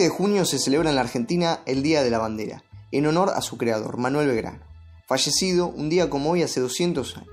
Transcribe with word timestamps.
20 0.00 0.14
de 0.14 0.16
junio 0.16 0.46
se 0.46 0.58
celebra 0.58 0.88
en 0.88 0.96
la 0.96 1.02
Argentina 1.02 1.60
el 1.66 1.82
Día 1.82 2.02
de 2.02 2.08
la 2.08 2.16
Bandera, 2.16 2.64
en 2.90 3.04
honor 3.04 3.32
a 3.36 3.42
su 3.42 3.58
creador, 3.58 3.98
Manuel 3.98 4.28
Belgrano, 4.28 4.64
fallecido 5.06 5.66
un 5.66 5.90
día 5.90 6.08
como 6.08 6.30
hoy 6.30 6.42
hace 6.42 6.58
200 6.58 7.18
años. 7.18 7.28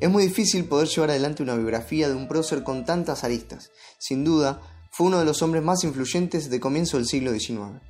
Es 0.00 0.10
muy 0.10 0.26
difícil 0.26 0.66
poder 0.66 0.86
llevar 0.86 1.08
adelante 1.08 1.42
una 1.42 1.54
biografía 1.54 2.08
de 2.08 2.14
un 2.14 2.28
prócer 2.28 2.62
con 2.62 2.84
tantas 2.84 3.24
aristas. 3.24 3.70
Sin 3.96 4.22
duda, 4.22 4.60
fue 4.90 5.06
uno 5.06 5.18
de 5.18 5.24
los 5.24 5.40
hombres 5.40 5.62
más 5.62 5.82
influyentes 5.82 6.50
de 6.50 6.60
comienzo 6.60 6.98
del 6.98 7.06
siglo 7.06 7.32
XIX. 7.32 7.80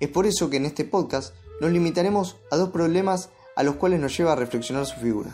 Es 0.00 0.10
por 0.10 0.26
eso 0.26 0.50
que 0.50 0.58
en 0.58 0.66
este 0.66 0.84
podcast 0.84 1.34
nos 1.62 1.72
limitaremos 1.72 2.36
a 2.50 2.56
dos 2.56 2.68
problemas 2.68 3.30
a 3.56 3.62
los 3.62 3.76
cuales 3.76 4.00
nos 4.00 4.14
lleva 4.14 4.32
a 4.32 4.36
reflexionar 4.36 4.84
su 4.84 5.00
figura, 5.00 5.32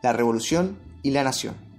la 0.00 0.12
revolución 0.12 0.78
y 1.02 1.10
la 1.10 1.24
nación. 1.24 1.69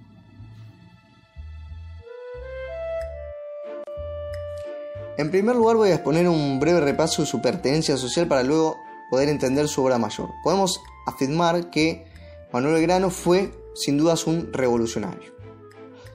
En 5.22 5.30
primer 5.30 5.54
lugar 5.54 5.76
voy 5.76 5.90
a 5.90 5.94
exponer 5.94 6.28
un 6.28 6.58
breve 6.58 6.80
repaso 6.80 7.22
de 7.22 7.28
su 7.28 7.40
pertenencia 7.40 7.96
social 7.96 8.26
para 8.26 8.42
luego 8.42 8.78
poder 9.08 9.28
entender 9.28 9.68
su 9.68 9.84
obra 9.84 9.96
mayor. 9.96 10.30
Podemos 10.42 10.80
afirmar 11.06 11.70
que 11.70 12.04
Manuel 12.52 12.74
Belgrano 12.74 13.08
fue 13.08 13.52
sin 13.72 13.98
dudas 13.98 14.26
un 14.26 14.52
revolucionario. 14.52 15.32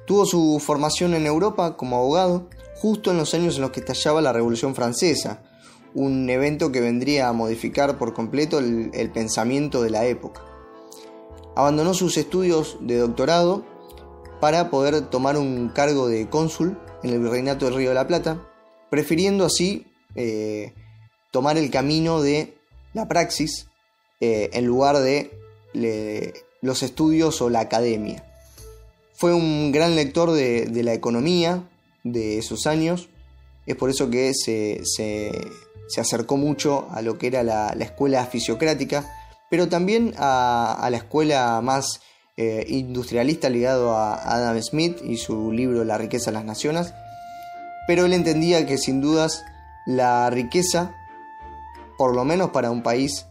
Tuvo 0.05 0.25
su 0.25 0.61
formación 0.61 1.13
en 1.13 1.25
Europa 1.25 1.77
como 1.77 1.95
abogado 1.95 2.49
justo 2.75 3.11
en 3.11 3.17
los 3.17 3.33
años 3.33 3.55
en 3.55 3.61
los 3.61 3.71
que 3.71 3.79
estallaba 3.79 4.21
la 4.21 4.33
Revolución 4.33 4.75
Francesa, 4.75 5.41
un 5.95 6.29
evento 6.29 6.73
que 6.73 6.81
vendría 6.81 7.29
a 7.29 7.33
modificar 7.33 7.97
por 7.97 8.13
completo 8.13 8.59
el, 8.59 8.91
el 8.93 9.09
pensamiento 9.09 9.81
de 9.83 9.89
la 9.89 10.05
época. 10.05 10.41
Abandonó 11.55 11.93
sus 11.93 12.17
estudios 12.17 12.77
de 12.81 12.97
doctorado 12.97 13.63
para 14.41 14.69
poder 14.69 14.99
tomar 15.09 15.37
un 15.37 15.69
cargo 15.69 16.09
de 16.09 16.29
cónsul 16.29 16.77
en 17.03 17.11
el 17.11 17.21
Virreinato 17.21 17.67
del 17.67 17.75
Río 17.75 17.89
de 17.89 17.95
la 17.95 18.05
Plata, 18.07 18.46
prefiriendo 18.89 19.45
así 19.45 19.85
eh, 20.15 20.73
tomar 21.31 21.57
el 21.57 21.69
camino 21.69 22.21
de 22.21 22.55
la 22.93 23.07
praxis 23.07 23.67
eh, 24.19 24.49
en 24.53 24.65
lugar 24.65 24.97
de 24.97 25.31
los 26.61 26.83
estudios 26.83 27.41
o 27.41 27.49
la 27.49 27.59
academia. 27.59 28.23
Fue 29.13 29.33
un 29.33 29.71
gran 29.71 29.95
lector 29.95 30.31
de, 30.31 30.69
la 30.83 30.93
economía 30.93 31.67
de 32.03 32.37
esos 32.37 32.67
años, 32.67 33.09
es 33.65 33.75
por 33.75 33.89
eso 33.89 34.11
que 34.11 34.31
se, 34.33 34.81
acercó 35.99 36.37
mucho 36.37 36.87
a 36.91 37.01
lo 37.01 37.17
que 37.17 37.25
era 37.25 37.41
la, 37.43 37.69
escuela 37.79 38.25
fisiocrática, 38.27 39.11
pero 39.49 39.69
también 39.69 40.13
a, 40.17 40.87
la 40.91 40.97
escuela 40.97 41.59
más 41.61 42.01
eh, 42.37 42.63
industrialista 42.67 43.49
ligado 43.49 43.97
a 43.97 44.13
Adam 44.15 44.61
Smith 44.61 44.99
y 45.03 45.17
su 45.17 45.51
libro 45.51 45.83
La 45.83 45.97
riqueza 45.97 46.29
de 46.29 46.35
las 46.37 46.45
naciones, 46.45 46.93
pero 47.87 48.05
él 48.05 48.13
entendía 48.13 48.65
que 48.65 48.77
sin 48.77 49.01
dudas 49.01 49.45
la 49.85 50.29
riqueza, 50.29 50.93
por 51.97 52.13
lo 52.13 52.25
menos 52.25 52.49
para 52.51 52.69
un 52.69 52.83
país 52.83 53.25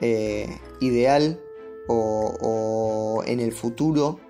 eh, 0.00 0.58
ideal 0.80 1.40
o, 1.86 3.22
en 3.26 3.40
el 3.40 3.52
futuro, 3.52 4.20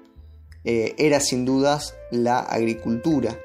eh, 0.65 0.95
era 0.99 1.21
sin 1.21 1.45
dudas 1.45 1.95
la 2.11 2.41
agricultura. 2.41 3.39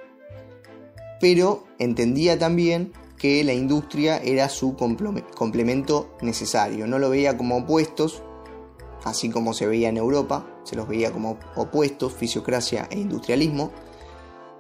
Pero 1.22 1.66
entendía 1.80 2.38
también 2.38 2.92
que 3.18 3.44
la 3.44 3.54
industria 3.54 4.18
era 4.18 4.50
su 4.50 4.76
complemento 4.76 6.18
necesario. 6.22 6.88
No 6.88 7.00
lo 7.00 7.10
veía 7.10 7.38
como 7.38 7.58
opuestos, 7.58 8.22
así 9.04 9.30
como 9.30 9.54
se 9.54 9.68
veía 9.68 9.90
en 9.90 9.98
Europa, 9.98 10.46
se 10.64 10.76
los 10.76 10.88
veía 10.88 11.12
como 11.12 11.38
opuestos, 11.56 12.14
fisiocracia 12.14 12.88
e 12.92 13.00
industrialismo, 13.00 13.72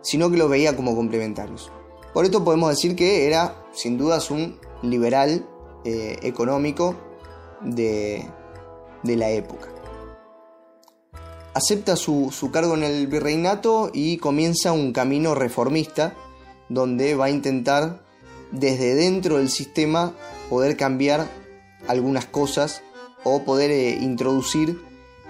sino 0.04 0.30
que 0.30 0.38
los 0.38 0.50
veía 0.50 0.76
como 0.76 0.96
complementarios. 0.96 1.72
Por 2.14 2.26
esto 2.26 2.44
podemos 2.44 2.70
decir 2.70 2.96
que 2.96 3.26
era 3.26 3.56
sin 3.74 3.98
dudas 3.98 4.30
un 4.30 4.60
liberal 4.84 5.48
eh, 5.84 6.20
económico 6.22 6.96
de, 7.62 8.30
la 9.04 9.32
época. 9.32 9.70
Acepta 11.56 11.96
su, 11.96 12.30
su, 12.32 12.52
cargo 12.52 12.76
en 12.76 12.84
el 12.84 13.08
virreinato 13.08 13.90
y 13.92 14.18
comienza 14.18 14.72
un 14.72 14.94
camino 14.94 15.34
reformista 15.34 16.14
donde 16.70 17.16
va 17.16 17.26
a 17.26 17.30
intentar 17.30 18.04
desde 18.52 18.96
dentro 18.96 19.38
del 19.38 19.50
sistema 19.50 20.14
poder 20.50 20.78
cambiar 20.78 21.28
algunas 21.88 22.26
cosas 22.26 22.84
o 23.24 23.44
poder 23.44 23.72
eh, 23.72 23.98
introducir 24.02 24.80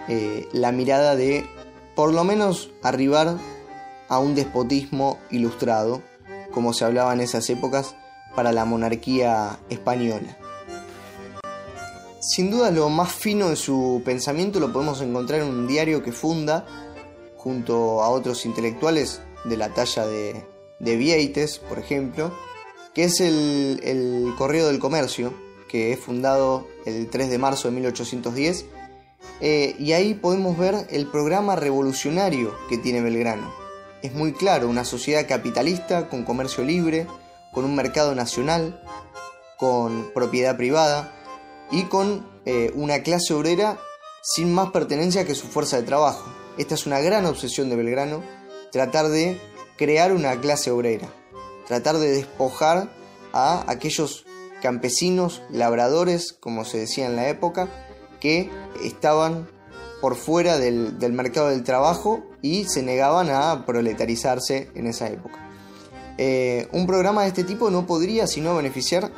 eh, 0.08 0.48
la 0.52 0.72
mirada 0.72 1.16
de 1.16 1.46
por 1.96 2.14
lo 2.14 2.24
menos 2.24 2.72
arribar 2.82 3.38
a 4.14 4.20
un 4.20 4.36
despotismo 4.36 5.18
ilustrado, 5.32 6.04
como 6.52 6.74
se 6.74 6.86
hablaba 6.86 7.14
en 7.14 7.22
esas 7.22 7.50
épocas 7.50 7.96
para 8.36 8.52
la 8.52 8.64
monarquía 8.64 9.60
española. 9.70 10.38
Sin 12.20 12.52
duda 12.52 12.72
lo 12.72 12.90
más 12.90 13.12
fino 13.12 13.50
de 13.50 13.56
su 13.56 14.02
pensamiento 14.06 14.60
lo 14.60 14.72
podemos 14.72 15.02
encontrar 15.02 15.42
en 15.42 15.50
un 15.50 15.68
diario 15.68 16.04
que 16.04 16.12
funda 16.12 16.66
junto 17.38 18.02
a 18.02 18.10
otros 18.10 18.46
intelectuales 18.46 19.22
de 19.46 19.58
la 19.58 19.70
talla 19.74 20.06
de, 20.06 20.46
de 20.80 20.96
Vieites, 20.96 21.58
por 21.58 21.80
ejemplo, 21.80 22.32
que 22.94 23.06
es 23.06 23.20
el, 23.20 24.34
Correo 24.38 24.68
del 24.68 24.80
Comercio, 24.80 25.34
que 25.68 25.92
es 25.92 26.00
fundado 26.00 26.68
el 26.86 27.10
3 27.10 27.30
de 27.30 27.38
marzo 27.40 27.68
de 27.68 27.74
1810, 27.74 28.66
eh, 29.42 29.76
y 29.80 29.92
ahí 29.94 30.14
podemos 30.14 30.58
ver 30.58 30.88
el 30.92 31.08
programa 31.08 31.56
revolucionario 31.56 32.54
que 32.70 32.78
tiene 32.78 33.02
Belgrano 33.02 33.63
es 34.04 34.14
muy 34.14 34.34
claro, 34.34 34.70
una 34.70 34.84
sociedad 34.84 35.28
capitalista 35.28 36.10
con 36.10 36.26
comercio 36.26 36.64
libre, 36.64 37.08
con 37.54 37.64
un 37.64 37.74
mercado 37.74 38.14
nacional, 38.14 38.84
con 39.58 40.12
propiedad 40.14 40.58
privada 40.58 41.12
y 41.72 41.84
con 41.84 42.28
eh, 42.46 42.72
una 42.76 43.02
clase 43.02 43.34
obrera 43.34 43.80
sin 44.22 44.54
más 44.54 44.72
pertenencia 44.72 45.26
que 45.26 45.36
su 45.36 45.48
fuerza 45.48 45.78
de 45.78 45.84
trabajo. 45.84 46.30
Esta 46.58 46.76
es 46.76 46.86
una 46.86 47.00
gran 47.00 47.26
obsesión 47.26 47.70
de 47.70 47.78
Belgrano, 47.78 48.22
tratar 48.74 49.08
de 49.08 49.40
crear 49.78 50.12
una 50.12 50.40
clase 50.42 50.70
obrera, 50.70 51.08
tratar 51.66 51.98
de 51.98 52.12
despojar 52.12 52.90
a 53.32 53.64
aquellos 53.72 54.26
campesinos, 54.62 55.42
labradores, 55.50 56.34
como 56.34 56.66
se 56.66 56.80
decía 56.80 57.06
en 57.06 57.16
la 57.16 57.30
época, 57.30 57.70
que 58.20 58.52
estaban 58.84 59.50
por 60.04 60.18
fuera 60.18 60.58
del, 60.58 61.14
mercado 61.14 61.48
del 61.48 61.64
trabajo 61.64 62.26
y 62.42 62.66
se 62.66 62.84
negaban 62.84 63.30
a 63.30 63.66
proletarizarse 63.66 64.70
en 64.76 64.88
esa 64.88 65.08
época. 65.08 65.50
Eh, 66.18 66.68
un 66.74 66.86
programa 66.86 67.22
de 67.22 67.30
este 67.30 67.46
tipo 67.46 67.70
no 67.70 67.88
podría 67.88 68.28
sino 68.28 68.54
beneficiar 68.54 69.14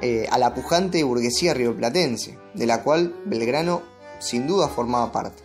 eh, 0.00 0.26
a 0.30 0.38
la 0.38 0.54
pujante 0.54 1.04
burguesía 1.04 1.52
rioplatense, 1.52 2.38
de 2.54 2.66
la 2.66 2.82
cual 2.82 3.14
Belgrano 3.26 3.82
sin 4.18 4.46
duda 4.46 4.68
formaba 4.68 5.12
parte. 5.12 5.42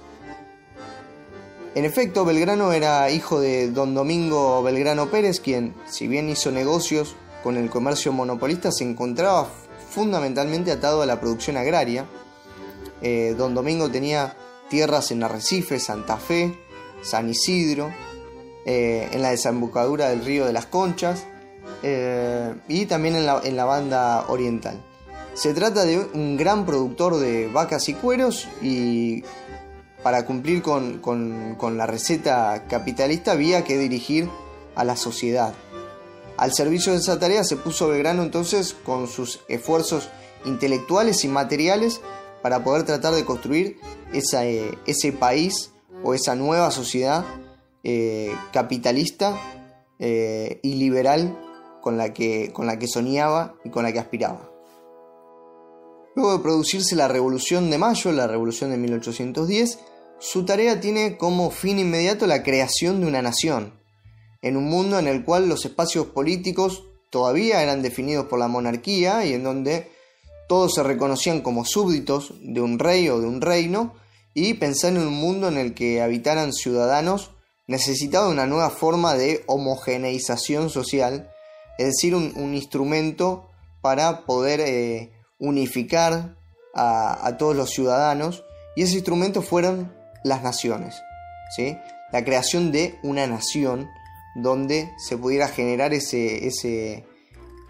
En 1.76 1.84
efecto, 1.84 2.24
Belgrano 2.24 2.72
era 2.72 3.12
hijo 3.12 3.42
de 3.42 3.72
don 3.72 3.96
Domingo 3.96 4.64
Belgrano 4.64 5.12
Pérez, 5.12 5.42
quien, 5.42 5.74
si 5.90 6.08
bien 6.08 6.30
hizo 6.30 6.52
negocios 6.52 7.18
con 7.44 7.58
el 7.58 7.70
comercio 7.70 8.14
monopolista, 8.14 8.72
se 8.72 8.86
encontraba 8.86 9.50
fundamentalmente 9.90 10.72
atado 10.72 11.02
a 11.02 11.06
la 11.06 11.20
producción 11.20 11.58
agraria. 11.58 12.06
Eh, 13.02 13.36
don 13.38 13.54
Domingo 13.54 13.92
tenía 13.92 14.38
tierras 14.70 15.12
en 15.12 15.24
Arrecife, 15.24 15.80
Santa 15.80 16.18
Fe, 16.18 16.58
San 17.02 17.30
Isidro, 17.30 17.92
eh, 18.66 19.10
en 19.12 19.22
la 19.22 19.30
desembocadura 19.30 20.10
del 20.10 20.26
río 20.26 20.46
de 20.46 20.54
las 20.54 20.66
Conchas 20.66 21.26
eh, 21.84 22.56
y 22.68 22.86
también 22.86 23.16
en 23.16 23.26
la, 23.26 23.66
banda 23.66 24.26
oriental. 24.28 24.82
Se 25.34 25.54
trata 25.54 25.86
de 25.86 26.00
un 26.00 26.38
gran 26.38 26.66
productor 26.66 27.18
de 27.18 27.48
vacas 27.48 27.90
y 27.90 27.94
cueros 27.94 28.48
y 28.62 29.24
para 30.02 30.26
cumplir 30.26 30.62
con, 30.62 31.00
con 31.00 31.78
la 31.78 31.86
receta 31.86 32.66
capitalista 32.68 33.34
había 33.34 33.64
que 33.64 33.78
dirigir 33.78 34.30
a 34.76 34.84
la 34.84 34.96
sociedad. 34.96 35.54
Al 36.38 36.54
servicio 36.54 36.92
de 36.92 37.00
esa 37.00 37.18
tarea 37.20 37.44
se 37.44 37.56
puso 37.56 37.88
Belgrano 37.88 38.24
entonces 38.24 38.74
con 38.74 39.08
sus 39.08 39.42
esfuerzos 39.48 40.10
intelectuales 40.44 41.24
y 41.24 41.28
materiales 41.28 42.02
para 42.46 42.64
poder 42.64 42.84
tratar 42.84 43.16
de 43.16 43.26
construir 43.26 43.80
eh, 44.14 44.78
ese 44.86 45.12
país 45.12 45.72
o 46.04 46.14
esa 46.14 46.36
nueva 46.36 46.70
sociedad 46.70 47.26
eh, 47.84 48.32
capitalista 48.54 49.36
eh, 49.98 50.60
y 50.62 50.76
liberal 50.76 51.36
con 51.82 51.98
la, 51.98 52.14
que, 52.14 52.54
con 52.54 52.68
la 52.68 52.78
que 52.78 52.88
soñaba 52.88 53.56
y 53.64 53.72
con 53.72 53.82
la 53.82 53.92
que 53.92 53.98
aspiraba. 53.98 54.52
Luego 56.16 56.38
de 56.38 56.44
producirse 56.44 56.96
la 56.96 57.08
Revolución 57.08 57.72
de 57.72 57.80
Mayo, 57.80 58.12
la 58.12 58.28
Revolución 58.28 58.70
de 58.70 58.78
1810, 58.78 59.80
su 60.20 60.46
tarea 60.46 60.80
tiene 60.80 61.18
como 61.18 61.50
fin 61.50 61.80
inmediato 61.80 62.28
la 62.28 62.44
creación 62.44 63.02
de 63.02 63.08
una 63.08 63.24
nación, 63.24 63.74
en 64.44 64.56
un 64.56 64.66
mundo 64.66 65.00
en 65.00 65.08
el 65.08 65.26
cual 65.26 65.50
los 65.50 65.66
espacios 65.66 66.06
políticos 66.06 66.84
todavía 67.10 67.64
eran 67.64 67.82
definidos 67.82 68.28
por 68.28 68.38
la 68.38 68.48
monarquía 68.48 69.26
y 69.26 69.34
en 69.34 69.44
donde 69.44 69.95
todos 70.48 70.74
se 70.76 70.84
reconocían 70.84 71.42
como 71.42 71.66
súbditos 71.66 72.34
de 72.42 72.62
un 72.62 72.80
rey 72.80 73.10
o 73.10 73.20
de 73.20 73.28
un 73.28 73.42
reino 73.42 73.94
y 74.34 74.56
pensar 74.56 74.92
en 74.94 75.00
un 75.00 75.14
mundo 75.14 75.48
en 75.48 75.58
el 75.58 75.74
que 75.74 76.02
habitaran 76.02 76.54
ciudadanos 76.54 77.32
necesitaba 77.68 78.30
una 78.30 78.46
nueva 78.46 78.70
forma 78.70 79.16
de 79.16 79.44
homogeneización 79.48 80.70
social 80.70 81.32
es 81.78 81.88
decir, 81.88 82.16
un, 82.16 82.56
instrumento 82.56 83.50
para 83.82 84.26
poder 84.26 84.62
eh, 84.62 85.12
unificar 85.40 86.38
a, 86.74 87.36
todos 87.38 87.56
los 87.56 87.70
ciudadanos, 87.70 88.44
y 88.76 88.82
ese 88.82 88.96
instrumento 88.96 89.42
fueron 89.42 89.94
las 90.24 90.44
naciones, 90.44 91.02
¿sí? 91.56 91.78
la 92.12 92.26
creación 92.26 92.72
de 92.74 93.00
una 93.04 93.28
nación 93.28 93.88
donde 94.36 94.92
se 94.98 95.18
pudiera 95.18 95.48
generar 95.48 95.94
ese, 95.94 96.48
ese, 96.48 97.06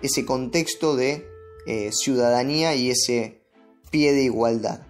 ese 0.02 0.26
contexto 0.26 0.96
de 0.96 1.28
eh, 1.66 1.92
ciudadanía 1.92 2.76
y 2.76 2.92
ese 2.92 3.42
pie 3.92 4.14
de 4.14 4.24
igualdad. 4.24 4.82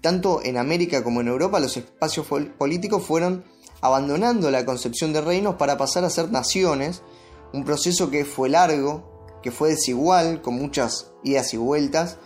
Tanto 0.00 0.42
en 0.42 0.56
América 0.56 1.04
como 1.04 1.20
en 1.20 1.28
Europa 1.28 1.60
los 1.60 1.76
espacios 1.76 2.26
políticos 2.58 3.04
fueron 3.04 3.44
abandonando 3.80 4.50
la 4.50 4.64
concepción 4.64 5.12
de 5.12 5.20
reinos 5.20 5.56
para 5.56 5.76
pasar 5.76 6.04
a 6.04 6.10
ser 6.10 6.30
naciones, 6.30 7.02
un 7.52 7.64
proceso 7.64 8.10
que 8.10 8.24
fue 8.24 8.48
largo, 8.48 9.26
que 9.42 9.50
fue 9.50 9.70
desigual, 9.70 10.42
con 10.42 10.54
muchas 10.54 11.12
idas 11.24 11.52
y 11.54 11.56
vueltas, 11.56 12.18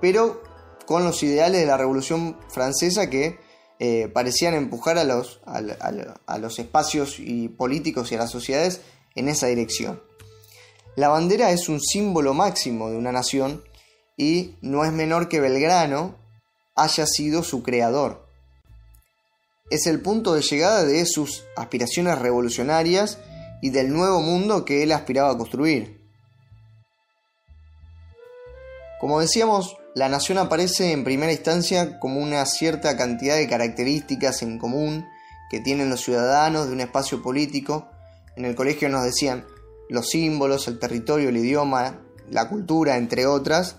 pero 0.00 0.42
con 0.86 1.04
los 1.04 1.22
ideales 1.22 1.60
de 1.60 1.66
la 1.66 1.76
Revolución 1.76 2.38
Francesa 2.48 3.10
que 3.10 3.38
eh, 3.78 4.08
parecían 4.12 4.54
empujar 4.54 4.98
a 4.98 5.04
los, 5.04 5.40
a 5.44 6.38
los 6.38 6.58
espacios 6.58 7.16
y 7.18 7.48
políticos 7.48 8.10
y 8.10 8.14
a 8.14 8.18
las 8.18 8.30
sociedades 8.30 8.80
en 9.14 9.28
esa 9.28 9.48
dirección. 9.48 10.00
La 10.96 11.08
bandera 11.08 11.50
es 11.50 11.68
un 11.68 11.78
símbolo 11.80 12.32
máximo 12.32 12.88
de 12.88 12.96
una 12.96 13.12
nación 13.12 13.62
y 14.16 14.54
no 14.62 14.82
es 14.82 14.92
menor 14.92 15.28
que 15.28 15.40
Belgrano 15.40 16.16
haya 16.74 17.06
sido 17.06 17.42
su 17.42 17.62
creador. 17.62 18.26
Es 19.68 19.86
el 19.86 20.00
punto 20.00 20.32
de 20.32 20.40
llegada 20.40 20.84
de 20.84 21.04
sus 21.04 21.44
aspiraciones 21.54 22.18
revolucionarias 22.18 23.18
y 23.60 23.70
del 23.70 23.92
nuevo 23.92 24.22
mundo 24.22 24.64
que 24.64 24.82
él 24.82 24.92
aspiraba 24.92 25.32
a 25.32 25.36
construir. 25.36 26.00
Como 28.98 29.20
decíamos, 29.20 29.76
la 29.94 30.08
nación 30.08 30.38
aparece 30.38 30.92
en 30.92 31.04
primera 31.04 31.32
instancia 31.32 32.00
como 32.00 32.20
una 32.20 32.46
cierta 32.46 32.96
cantidad 32.96 33.36
de 33.36 33.48
características 33.48 34.40
en 34.40 34.58
común 34.58 35.06
que 35.50 35.60
tienen 35.60 35.90
los 35.90 36.00
ciudadanos 36.00 36.68
de 36.68 36.72
un 36.72 36.80
espacio 36.80 37.22
político. 37.22 37.86
En 38.36 38.46
el 38.46 38.54
colegio 38.54 38.88
nos 38.88 39.04
decían 39.04 39.44
los 39.88 40.08
símbolos, 40.08 40.68
el 40.68 40.78
territorio, 40.78 41.28
el 41.28 41.36
idioma, 41.36 42.00
la 42.30 42.48
cultura, 42.48 42.96
entre 42.96 43.26
otras. 43.26 43.76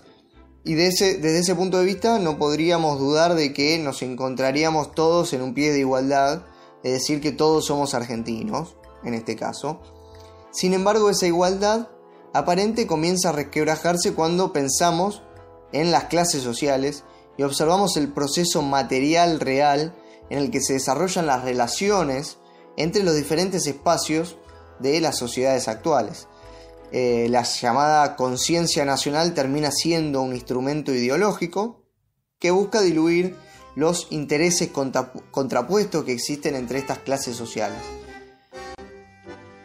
Y 0.64 0.74
desde 0.74 1.38
ese 1.38 1.54
punto 1.54 1.78
de 1.78 1.84
vista 1.84 2.18
no 2.18 2.38
podríamos 2.38 2.98
dudar 2.98 3.34
de 3.34 3.52
que 3.52 3.78
nos 3.78 4.02
encontraríamos 4.02 4.94
todos 4.94 5.32
en 5.32 5.42
un 5.42 5.54
pie 5.54 5.72
de 5.72 5.80
igualdad, 5.80 6.44
es 6.82 6.92
decir, 6.92 7.20
que 7.20 7.32
todos 7.32 7.66
somos 7.66 7.94
argentinos, 7.94 8.76
en 9.04 9.14
este 9.14 9.36
caso. 9.36 9.80
Sin 10.50 10.74
embargo, 10.74 11.10
esa 11.10 11.26
igualdad 11.26 11.88
aparente 12.34 12.86
comienza 12.86 13.30
a 13.30 13.32
resquebrajarse 13.32 14.14
cuando 14.14 14.52
pensamos 14.52 15.22
en 15.72 15.90
las 15.90 16.04
clases 16.04 16.42
sociales 16.42 17.04
y 17.36 17.42
observamos 17.42 17.96
el 17.96 18.12
proceso 18.12 18.62
material 18.62 19.40
real 19.40 19.94
en 20.30 20.38
el 20.38 20.50
que 20.50 20.60
se 20.60 20.74
desarrollan 20.74 21.26
las 21.26 21.44
relaciones 21.44 22.38
entre 22.76 23.02
los 23.02 23.14
diferentes 23.14 23.66
espacios 23.66 24.36
de 24.80 25.00
las 25.00 25.16
sociedades 25.16 25.68
actuales. 25.68 26.28
Eh, 26.90 27.26
la 27.28 27.42
llamada 27.42 28.16
conciencia 28.16 28.84
nacional 28.84 29.34
termina 29.34 29.70
siendo 29.70 30.22
un 30.22 30.34
instrumento 30.34 30.92
ideológico 30.92 31.82
que 32.38 32.50
busca 32.50 32.80
diluir 32.80 33.36
los 33.74 34.08
intereses 34.10 34.70
contrapuestos 35.30 36.04
que 36.04 36.12
existen 36.12 36.54
entre 36.54 36.78
estas 36.78 36.98
clases 36.98 37.36
sociales. 37.36 37.78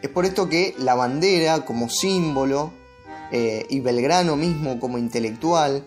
Es 0.02 0.10
por 0.10 0.26
esto 0.26 0.48
que 0.48 0.74
la 0.78 0.94
bandera 0.94 1.64
como 1.64 1.88
símbolo 1.88 2.72
eh, 3.32 3.64
y 3.70 3.80
Belgrano 3.80 4.36
mismo 4.36 4.78
como 4.78 4.98
intelectual 4.98 5.84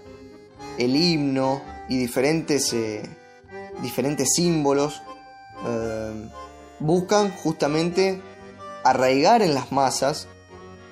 el 0.77 0.95
himno 0.95 1.61
y 1.87 1.97
diferentes, 1.97 2.73
eh, 2.73 3.03
diferentes 3.81 4.33
símbolos 4.33 5.01
buscan 6.79 7.31
justamente 7.31 8.21
arraigar 8.89 9.41
en 9.41 9.53
las 9.53 9.71
masas 9.71 10.27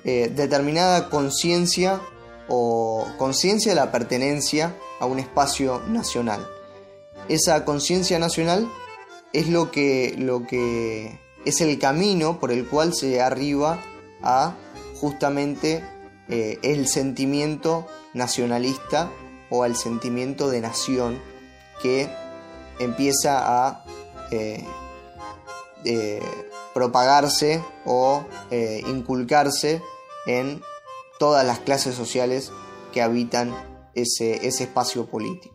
eh, 0.04 0.30
determinada 0.34 1.10
conciencia 1.10 2.00
o 2.48 3.06
conciencia 3.18 3.72
de 3.72 3.76
la 3.76 3.90
pertenencia 3.90 4.74
a 5.00 5.06
un 5.06 5.18
espacio 5.18 5.82
nacional. 5.88 6.46
Esa 7.28 7.64
conciencia 7.64 8.18
nacional 8.18 8.70
es 9.32 9.48
lo 9.48 9.70
que, 9.70 10.14
lo 10.16 10.46
que 10.46 11.18
es 11.44 11.60
el 11.60 11.78
camino 11.78 12.38
por 12.38 12.52
el 12.52 12.66
cual 12.66 12.94
se 12.94 13.20
arriba 13.20 13.80
a 14.22 14.54
justamente 15.00 15.84
el 16.28 16.88
sentimiento 16.88 17.86
nacionalista 18.14 19.10
o 19.50 19.62
al 19.62 19.76
sentimiento 19.76 20.50
de 20.50 20.60
nación 20.60 21.20
que 21.82 22.08
empieza 22.78 23.68
a 23.68 23.84
eh, 24.30 24.64
eh, 25.84 26.22
propagarse 26.76 27.64
o 27.86 28.22
eh, 28.50 28.82
inculcarse 28.86 29.80
en 30.26 30.60
todas 31.18 31.42
las 31.46 31.58
clases 31.60 31.94
sociales 31.94 32.52
que 32.92 33.00
habitan 33.00 33.56
ese, 33.94 34.46
ese 34.46 34.64
espacio 34.64 35.06
político. 35.06 35.54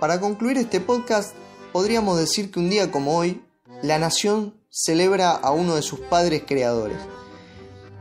Para 0.00 0.18
concluir 0.18 0.58
este 0.58 0.80
podcast, 0.80 1.32
podríamos 1.72 2.18
decir 2.18 2.50
que 2.50 2.58
un 2.58 2.70
día 2.70 2.90
como 2.90 3.16
hoy, 3.16 3.44
la 3.82 4.00
nación 4.00 4.60
celebra 4.68 5.30
a 5.30 5.52
uno 5.52 5.76
de 5.76 5.82
sus 5.82 6.00
padres 6.00 6.42
creadores, 6.44 6.98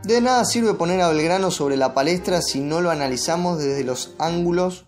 de 0.02 0.20
nada 0.20 0.44
sirve 0.46 0.74
poner 0.74 1.00
a 1.02 1.10
Belgrano 1.10 1.52
sobre 1.52 1.78
la 1.78 1.94
palestra 1.94 2.42
si 2.42 2.60
no 2.60 2.82
lo 2.82 2.90
analizamos 2.90 3.60
desde 3.60 3.84
los 3.84 4.16
ángulos 4.18 4.88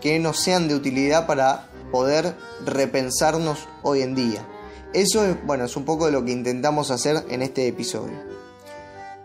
que 0.00 0.18
nos 0.18 0.38
sean 0.38 0.68
de 0.68 0.74
utilidad 0.74 1.26
para 1.26 1.68
poder 1.92 2.34
repensarnos 2.64 3.68
hoy 3.82 4.00
en 4.00 4.14
día. 4.14 4.48
Eso 4.94 5.24
es, 5.24 5.44
bueno, 5.44 5.64
es 5.64 5.76
un 5.76 5.84
poco 5.84 6.06
de 6.06 6.12
lo 6.12 6.24
que 6.24 6.30
intentamos 6.30 6.92
hacer 6.92 7.24
en 7.28 7.42
este 7.42 7.66
episodio. 7.66 8.14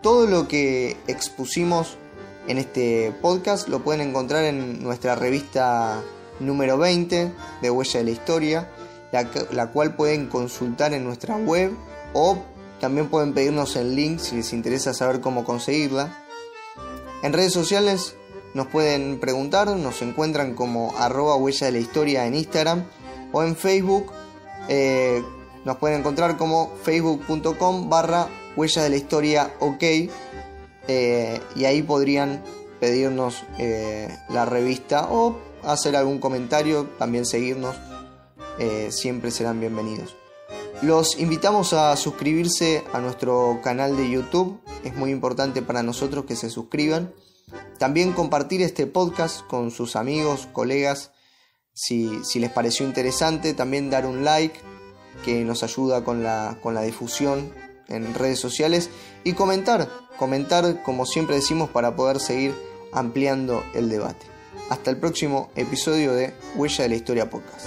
Todo 0.02 0.26
lo 0.26 0.48
que 0.48 0.96
expusimos 1.06 1.96
en 2.48 2.58
este 2.58 3.14
podcast 3.22 3.68
lo 3.68 3.78
pueden 3.84 4.00
encontrar 4.00 4.44
en 4.46 4.82
nuestra 4.82 5.14
revista 5.14 6.02
número 6.40 6.76
20 6.76 7.32
de 7.62 7.70
Huella 7.70 8.00
de 8.00 8.04
la 8.04 8.10
Historia, 8.10 8.68
la, 9.12 9.70
cual 9.70 9.94
pueden 9.94 10.26
consultar 10.26 10.92
en 10.92 11.04
nuestra 11.04 11.36
web 11.36 11.72
o 12.14 12.42
también 12.80 13.08
pueden 13.08 13.32
pedirnos 13.32 13.76
el 13.76 13.94
link 13.94 14.18
si 14.18 14.34
les 14.34 14.52
interesa 14.52 14.92
saber 14.92 15.20
cómo 15.20 15.44
conseguirla. 15.44 16.24
En 17.22 17.32
redes 17.32 17.52
sociales 17.52 18.16
nos 18.54 18.66
pueden 18.66 19.20
preguntar, 19.20 19.68
nos 19.68 20.02
encuentran 20.02 20.54
como 20.54 20.98
arroba 20.98 21.36
huella 21.36 21.66
de 21.66 21.72
la 21.72 21.78
historia 21.78 22.26
en 22.26 22.34
Instagram 22.34 22.86
o 23.30 23.44
en 23.44 23.54
Facebook 23.54 24.10
eh, 24.68 25.22
nos 25.64 25.76
pueden 25.76 26.00
encontrar 26.00 26.36
como 26.36 26.72
facebook.com 26.82 27.88
barra 27.88 28.28
huella 28.56 28.82
de 28.82 28.90
la 28.90 28.96
historia 28.96 29.54
ok 29.60 29.82
eh, 30.88 31.40
y 31.54 31.64
ahí 31.64 31.82
podrían 31.82 32.42
pedirnos 32.80 33.44
eh, 33.58 34.08
la 34.30 34.44
revista 34.46 35.08
o 35.10 35.38
hacer 35.62 35.94
algún 35.94 36.18
comentario, 36.18 36.88
también 36.98 37.26
seguirnos, 37.26 37.76
siempre 38.90 39.30
serán 39.30 39.60
bienvenidos. 39.60 40.16
Los 40.82 41.18
invitamos 41.18 41.74
a 41.74 41.94
suscribirse 41.96 42.82
a 42.94 43.00
nuestro 43.00 43.60
canal 43.62 43.98
de 43.98 44.10
YouTube, 44.10 44.60
es 44.82 44.96
muy 44.96 45.10
importante 45.10 45.60
para 45.60 45.82
nosotros 45.82 46.24
que 46.24 46.36
se 46.36 46.48
suscriban. 46.48 47.12
También 47.78 48.12
compartir 48.12 48.62
este 48.62 48.86
podcast 48.86 49.46
con 49.46 49.70
sus 49.70 49.96
amigos, 49.96 50.48
colegas, 50.52 51.12
si, 51.74 52.22
les 52.34 52.50
pareció 52.50 52.86
interesante. 52.86 53.54
También 53.54 53.90
dar 53.90 54.06
un 54.06 54.24
like, 54.24 54.58
que 55.24 55.44
nos 55.44 55.62
ayuda 55.62 56.04
con 56.04 56.22
la, 56.22 56.56
con 56.62 56.74
la 56.74 56.82
difusión 56.82 57.52
en 57.88 58.14
redes 58.14 58.38
sociales. 58.38 58.90
Y 59.24 59.34
comentar, 59.34 59.88
comentar 60.16 60.82
como 60.82 61.06
siempre 61.06 61.36
decimos 61.36 61.70
para 61.70 61.96
poder 61.96 62.20
seguir 62.20 62.54
ampliando 62.92 63.62
el 63.74 63.88
debate. 63.88 64.26
Hasta 64.70 64.90
el 64.90 64.96
próximo 64.96 65.50
episodio 65.56 66.12
de 66.12 66.32
Huella 66.54 66.84
de 66.84 66.88
la 66.88 66.94
Historia 66.94 67.30
Podcast. 67.30 67.66